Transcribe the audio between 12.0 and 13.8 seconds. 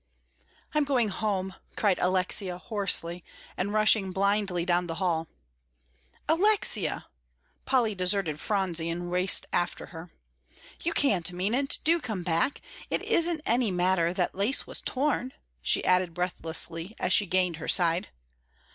back. It isn't any